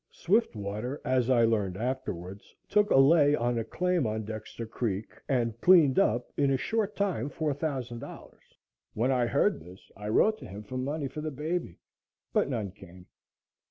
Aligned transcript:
Swiftwater, 0.09 0.99
as 1.05 1.29
I 1.29 1.45
learned 1.45 1.77
afterwards, 1.77 2.55
took 2.67 2.89
a 2.89 2.95
lay 2.97 3.35
on 3.35 3.59
a 3.59 3.63
claim 3.63 4.07
on 4.07 4.25
Dexter 4.25 4.65
Creek 4.65 5.11
and 5.29 5.61
cleaned 5.61 5.99
up 5.99 6.31
in 6.35 6.49
a 6.49 6.57
short 6.57 6.95
time 6.95 7.29
$4,000. 7.29 8.33
When 8.95 9.11
I 9.11 9.27
heard 9.27 9.59
this, 9.59 9.91
I 9.95 10.09
wrote 10.09 10.39
to 10.39 10.47
him 10.47 10.63
for 10.63 10.77
money 10.79 11.07
for 11.07 11.21
the 11.21 11.29
baby, 11.29 11.77
but 12.33 12.49
none 12.49 12.71
came. 12.71 13.05